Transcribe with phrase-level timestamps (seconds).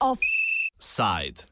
[0.00, 1.44] Offside.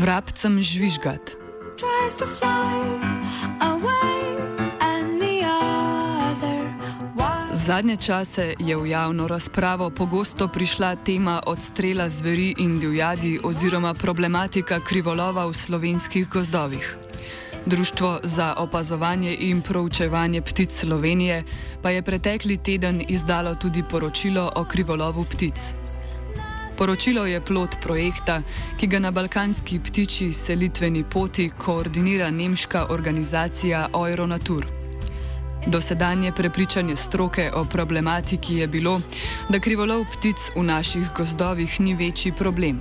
[0.00, 1.36] Vrabcem žvižgat.
[1.80, 3.69] tries to fly
[7.60, 14.80] Zadnje čase je v javno razpravo pogosto prišla tema odstrela zveri in divjadi oziroma problematika
[14.80, 16.96] krivolova v slovenskih gozdovih.
[17.66, 21.44] Društvo za opazovanje in proučevanje ptic Slovenije
[21.82, 25.74] pa je pretekli teden izdalo tudi poročilo o krivolovu ptic.
[26.78, 28.42] Poročilo je plot projekta,
[28.80, 34.79] ki ga na balkanski ptiči selitveni poti koordinira nemška organizacija Euronatur.
[35.66, 39.00] Dosedanje prepričanje stroke o problematiki je bilo,
[39.48, 42.80] da krivolov ptic v naših gozdovih ni večji problem.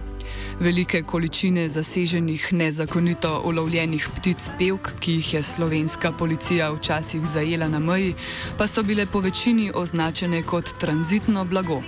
[0.60, 7.80] Velike količine zaseženih nezakonito ulovljenih ptic pevk, ki jih je slovenska policija včasih zajela na
[7.80, 8.16] meji,
[8.58, 11.82] pa so bile po večini označene kot tranzitno blago.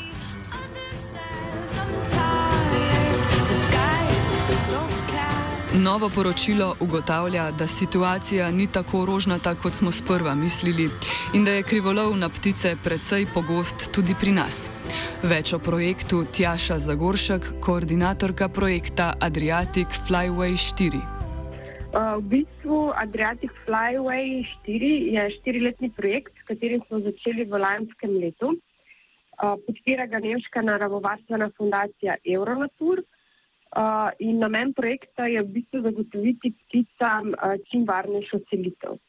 [5.80, 10.90] Novo poročilo ugotavlja, da situacija ni tako rožnata, kot smo sprva mislili,
[11.34, 14.68] in da je krivolov na ptice precej pogost tudi pri nas.
[15.24, 21.00] Več o projektu Tjaša Zagoršek, koordinatorka projekta Adriatic Flyway 4.
[21.00, 28.20] Uh, v bistvu Adriatic Flyway 4 je štiriletni projekt, s katerim smo začeli v lanskem
[28.20, 28.52] letu.
[29.40, 33.06] Uh, podpira ga Nemška naravovarstvena fundacija Euronatur
[33.78, 39.00] uh, in namen projekta je v bistvu zagotoviti pticam uh, čim varnejšo selitev.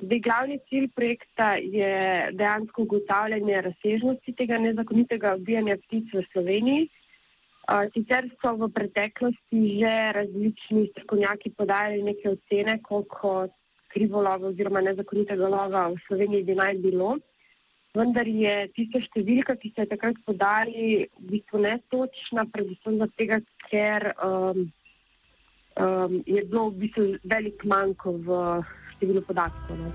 [0.00, 1.92] Zdaj, glavni cilj projekta je
[2.32, 6.88] dejansko ugotavljanje razsežnosti tega nezakonitega ubijanja ptic v Sloveniji.
[7.68, 13.48] Uh, Sicer so v preteklosti že različni strokovnjaki podajali neke ocene, koliko
[13.92, 17.18] krivolova oziroma nezakonitega lova v Sloveniji bi naj bilo.
[17.90, 24.12] Vendar je tista številka, ki se je takrat podali, v bistvu netočna, predvsem zato, ker
[24.22, 24.60] um,
[25.74, 28.36] um, je bilo v bistvu velik manjko v
[28.94, 29.74] številu podatkov.
[29.74, 29.90] No.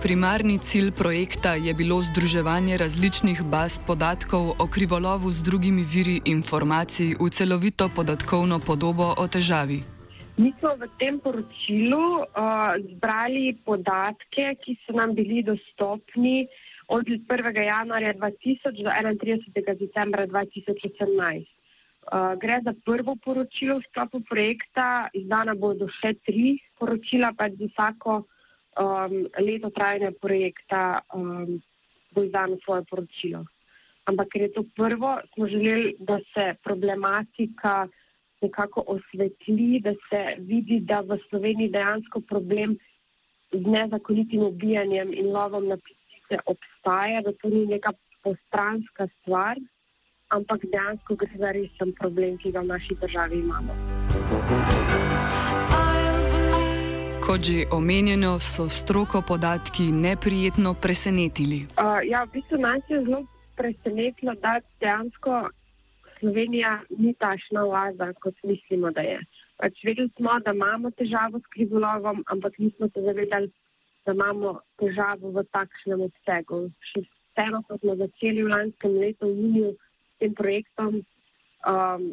[0.00, 7.18] Primarni cilj projekta je bilo združevanje različnih baz podatkov o krivolovu z drugimi viri informacij
[7.20, 9.95] v celovito podatkovno podobo o težavi.
[10.36, 16.44] Mi smo v tem poročilu uh, zbrali podatke, ki so nam bili dostopni
[16.92, 17.24] od 1.
[17.64, 19.80] januarja 2000 do 31.
[19.80, 21.40] decembra 2018.
[22.12, 27.72] Uh, gre za prvo poročilo v sklopu projekta, izdana bodo še tri poročila, pa za
[27.72, 28.28] vsako
[28.76, 31.56] um, leto trajanja projekta um,
[32.12, 33.48] bo izdano svoje poročilo.
[34.04, 37.88] Ampak ker je to prvo, smo želeli, da se problematika
[38.46, 42.76] nekako osvetli, da se vidi, da v Sloveniji dejansko problem
[43.52, 47.92] z nezakonitim ubijanjem in lovom na ptice obstaja, da to ni neka
[48.22, 49.56] postranska stvar,
[50.28, 53.72] ampak dejansko gre za resen problem, ki ga v naši državi imamo.
[57.26, 61.66] Kot že omenjeno, so stroko podatki neprijetno presenetili.
[61.74, 63.22] Uh, ja, v bistvu nas je zelo
[63.56, 65.48] presenetilo, da dejansko
[66.18, 69.18] Slovenija ni tašna oaza, kot mislimo, da je.
[69.60, 73.50] Pač vedeli smo, da imamo težavo s krivolovom, ampak nismo se zavedali,
[74.06, 76.60] da imamo težavo v takšnem obsegu.
[76.92, 79.72] Še vseeno, smo začeli v lanskem letu, v juniju,
[80.16, 81.02] s tem projektom,
[81.68, 82.06] um,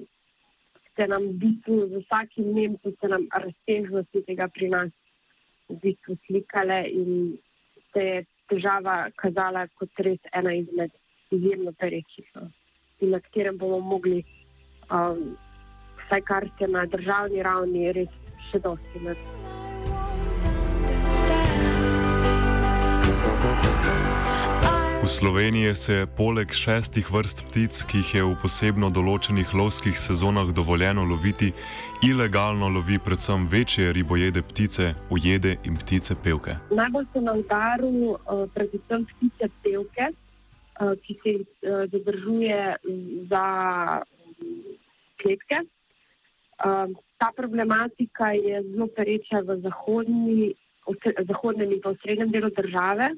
[0.95, 4.91] se nam v bistvu z vsakim dnem so se nam razsežnosti tega pri nas
[5.69, 7.37] v bistvu slikale in
[7.93, 8.19] se je
[8.51, 10.91] težava kazala kot res ena izmed
[11.33, 12.49] izjemno perečih, no,
[13.03, 14.23] in na katerem bomo mogli,
[14.91, 15.35] um,
[16.05, 18.11] vsaj kar se na državni ravni, res
[18.51, 19.43] še dosti narediti.
[25.03, 30.53] V Sloveniji se poleg šestih vrst ptic, ki jih je v posebno določenih lovskih sezonah
[30.55, 31.49] dovoljeno loviti,
[32.07, 36.55] ilegalno lovi predvsem večje ribojede ptice, ujede in ptice pevke.
[36.71, 40.07] Najbolj so na udaru uh, predvsem ptice pevke,
[40.79, 42.75] ki se uh, zadržuje
[43.29, 43.45] za
[45.21, 45.57] kletke.
[46.65, 50.53] Um, ta problematika je zelo pereča v zahodni,
[50.85, 53.09] osre, zahodnem in pa v srednjem delu države.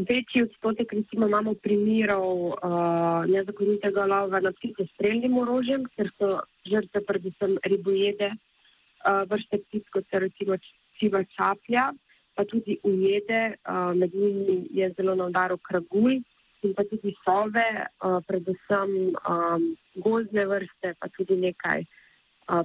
[0.00, 6.40] Večji odstotek recimo imamo primerov uh, nezakonitega lova na ptice s streljnim orožjem, ker so
[6.64, 10.56] žrtve predvsem ribojede, uh, vrste ptic, kot so recimo
[10.98, 11.90] siva čaplja,
[12.34, 16.22] pa tudi ujede, uh, med njimi je zelo na udaru kragulj,
[16.62, 17.66] in pa tudi sove,
[18.04, 19.66] uh, predvsem um,
[20.04, 22.64] gozdne vrste, pa tudi nekaj uh,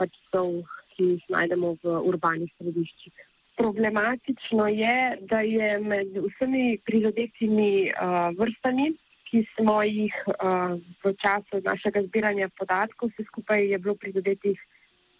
[0.00, 0.62] pač sov,
[0.94, 3.26] ki jih najdemo v urbanih središčih.
[3.58, 4.96] Problematično je,
[5.30, 8.92] da je med vsemi prizadetimi uh, vrstami,
[9.28, 14.56] ki smo jih uh, v času našega zbiranja podatkov, vse skupaj je bilo prizadetih,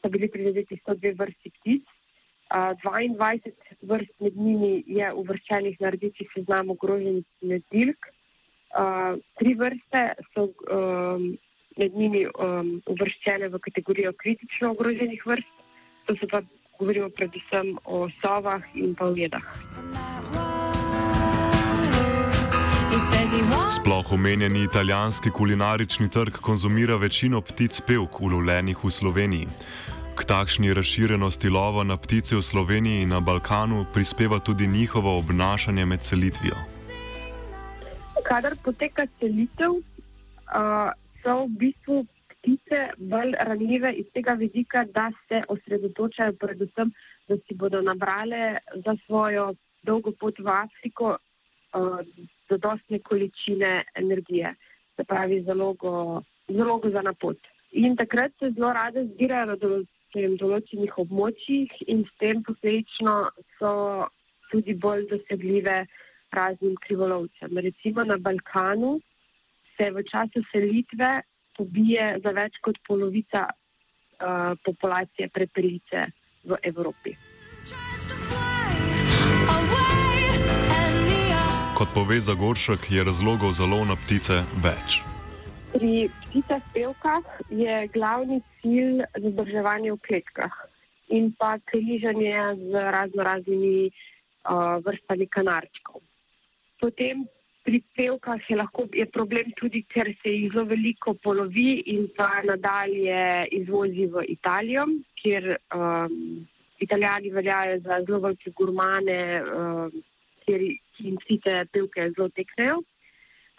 [0.01, 1.98] so bili prizadeti 102 vrsti ptic.
[2.49, 3.53] Uh, 22
[3.83, 8.09] vrst med njimi je uvrščenih na rdeči seznam ogroženih medilk.
[8.73, 10.05] Uh, tri vrste
[10.35, 11.37] so um,
[11.77, 15.55] med njimi um, uvrščene v kategorijo kritično ogroženih vrst,
[16.07, 16.43] to se pa
[16.79, 19.13] govorimo predvsem o sovah in pa
[23.31, 29.49] he wants Sploh omenjeni italijanski kulinarični trg konzumira večino ptic pevk, ulovljenih v Sloveniji.
[30.19, 35.85] K takšni razširjenosti lova na ptice v Sloveniji in na Balkanu prispeva tudi njihovo obnašanje
[35.87, 36.59] med selitvijo.
[38.29, 40.91] kadar poteka selitev, uh,
[41.23, 41.97] so v bistvu
[42.33, 46.91] ptice bolj ranljive iz tega vidika, da se osredotočajo predvsem,
[47.29, 52.01] da si bodo nabrale za svojo dolgo pot v Afriko uh,
[52.51, 54.55] zadostne količine energije,
[54.97, 57.39] se pravi zalogo, zalogo za napot.
[57.73, 59.57] In takrat se zelo rade zbirajo na
[60.15, 63.73] določenih območjih in s tem posledično so
[64.51, 65.87] tudi bolj dosegljive
[66.33, 67.59] raznim krivolovcem.
[67.59, 69.01] Recimo na Balkanu
[69.77, 71.23] se v času selitve
[71.57, 76.07] pobije za več kot polovica uh, populacije prepelice
[76.45, 77.17] v Evropi.
[81.79, 85.18] Kot pove Zagoršek, je razlogov za lov na ptice več.
[85.73, 90.55] Pri pticah pevkah je glavni cilj zadrževanje v kletkah
[91.13, 92.37] in pa križanje
[92.69, 96.01] z razno raznimi uh, vrstami kanarčkov.
[96.81, 97.27] Potem
[97.69, 102.41] pri pevkah je, lahko, je problem tudi, ker se jih zelo veliko polovi in pa
[102.41, 104.87] nadalje izvozi v Italijo,
[105.21, 106.47] kjer um,
[106.81, 109.93] Italijani veljajo za zelo velike gurmane, um,
[110.47, 110.65] kjer
[110.97, 112.81] ki jim ptice pevke zelo teknejo.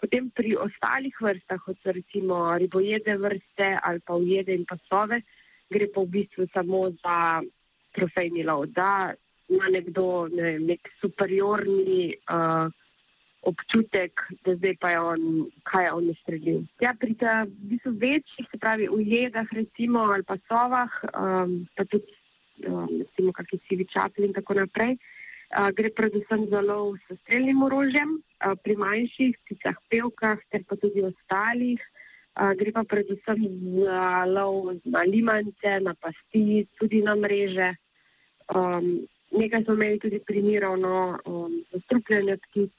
[0.00, 5.20] Potem pri ostalih vrstah, kot so recimo ribojede vrste ali pa ujede in pasove,
[5.70, 7.42] gre pa v bistvu samo za
[7.92, 9.12] trofejni lov, da
[9.50, 12.70] ima nekdo ne vem, nek superiorni uh,
[13.50, 15.22] občutek, da zdaj pa je on,
[15.68, 16.60] kaj je on nastrelil.
[16.80, 21.84] Ja, pri ta v bistvu večjih, se pravi ujedah recimo ali pa sovah, um, pa
[21.84, 22.16] tudi
[22.68, 25.19] um, recimo kakšni sivi čapli in tako naprej, uh,
[25.50, 28.18] gre predvsem za lov s streljnim orožjem,
[28.62, 31.80] pri manjših pticah pevkah ter pa tudi ostalih.
[32.56, 33.40] Gre pa predvsem
[33.82, 37.74] za lov na limance, na pasti, tudi na mreže.
[38.54, 42.72] Um, nekaj smo imeli tudi primerov no, um, zastrupljanja ptic,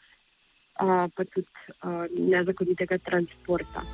[0.84, 1.48] uh, pa tudi
[1.84, 3.86] uh, nezakonitega transporta.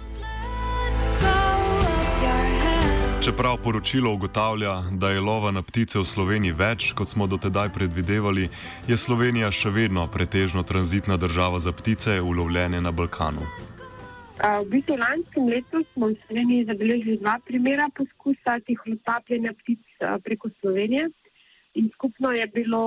[3.28, 8.46] Čeprav poročilo ugotavlja, da je lova na ptice v Sloveniji več, kot smo dotedaj predvidevali,
[8.88, 13.44] je Slovenija še vedno pretežno tranzitna država za ptice, ulovljene na Balkanu.
[13.44, 20.16] Uh, v bistvu lanskem letu smo v Sloveniji zabeležili dva primera poskusa tihotapljenja ptic uh,
[20.24, 21.10] preko Slovenije
[21.76, 22.86] in skupno je bilo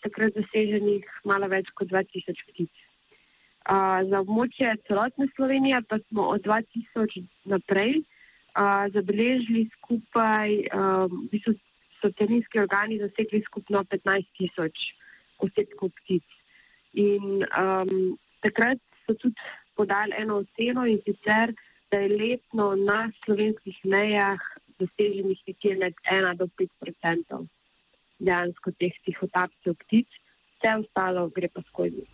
[0.00, 2.72] takrat zaseženih malo več kot 2000 ptic.
[3.68, 8.00] Uh, za območje celotne Slovenije pa smo od 2000 naprej
[8.54, 11.54] uh, zabeležili skupaj, um, v bistvu
[12.00, 14.76] so terenski organi zasegli skupno 15 tisoč
[15.38, 16.24] osebkov ptic.
[16.94, 19.40] In um, takrat so tudi
[19.74, 21.54] podali eno oceno in sicer,
[21.90, 24.40] da je letno na slovenskih mejah
[24.78, 27.46] doseženih nekje med 1 do 5 odstotkov
[28.18, 30.08] dejansko teh tihotapcev ptic,
[30.56, 32.04] vse ostalo gre pa skozi.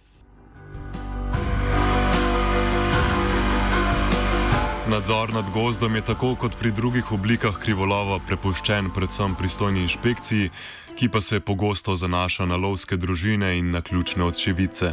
[4.91, 10.49] Nadzor nad gozdom je tako kot pri drugih oblikah krivolova prepuščen predvsem pristojni inšpekciji,
[10.99, 14.91] ki pa se pogosto zanaša na lovske družine in na ključne odševice.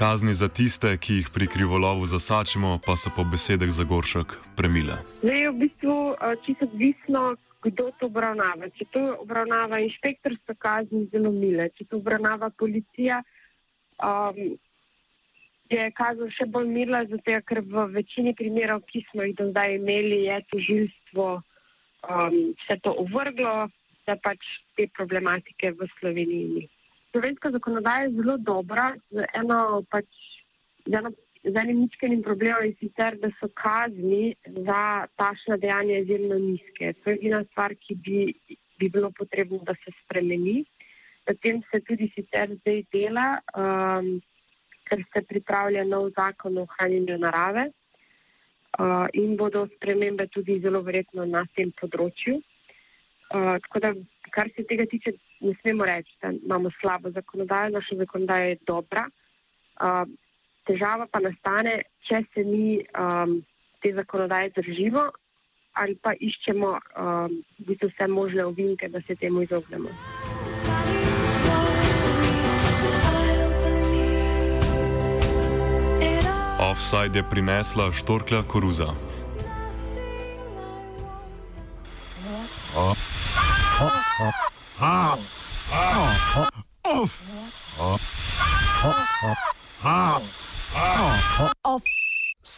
[0.00, 4.96] Kazni za tiste, ki jih pri krivolovu zasačimo, pa so po besedah Zagoršek premile.
[5.20, 5.98] Zdaj je v bistvu
[6.46, 7.36] čisto odvisno,
[7.68, 8.72] kdo to obravnava.
[8.78, 11.68] Če to obravnava inšpektor, so kazni zelo mile.
[11.76, 13.20] Če to obravnava policija,
[14.00, 14.56] um,
[15.72, 19.76] je kazen še bolj mila, zato ker v večini primerov, ki smo jih do zdaj
[19.78, 23.68] imeli, je tožilstvo um, vse to uvrglo,
[24.06, 24.42] da pač
[24.76, 26.64] te problematike v Sloveniji ni.
[27.12, 30.08] Slovenska zakonodaja je zelo dobra, z, eno, pač,
[30.86, 31.12] z, eno,
[31.44, 34.34] z enim ničkenim problemom in sicer, da so kazni
[34.66, 36.94] za tašna dejanja izjemno nizke.
[37.02, 38.18] To je edina stvar, ki bi,
[38.80, 40.62] bi bilo potrebno, da se spremeni.
[41.28, 44.16] Na tem se tudi sicer zdaj dela, um,
[44.92, 51.24] ker se pripravlja nov zakon o ohranjanju narave uh, in bodo spremembe tudi zelo verjetno
[51.24, 52.36] na tem področju.
[53.32, 53.94] Uh, tako da,
[54.34, 59.06] kar se tega tiče, ne smemo reči, da imamo slabo zakonodajo, naša zakonodaja je dobra.
[59.80, 60.04] Uh,
[60.68, 63.40] težava pa nastane, če se mi um,
[63.80, 65.08] te zakonodaje držimo
[65.80, 69.88] ali pa iščemo um, v bistvu vse možne ovinke, da se temu izognemo.
[76.72, 78.88] Offside je prinesla štorklja koruza.
[82.74, 83.02] Nothing
[84.80, 85.31] I want.